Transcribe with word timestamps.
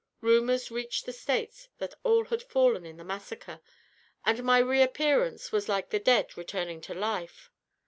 Rumors 0.19 0.71
reached 0.71 1.05
the 1.05 1.13
States 1.13 1.69
that 1.77 1.93
all 2.01 2.25
had 2.25 2.41
fallen 2.41 2.87
in 2.87 2.97
the 2.97 3.03
massacre, 3.03 3.61
and 4.25 4.43
my 4.43 4.57
reappearance 4.57 5.51
was 5.51 5.69
like 5.69 5.91
the 5.91 5.99
dead 5.99 6.35
returning 6.35 6.81
to 6.81 6.95
life. 6.95 7.51